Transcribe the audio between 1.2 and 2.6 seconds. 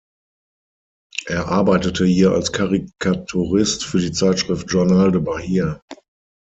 Er arbeitete hier als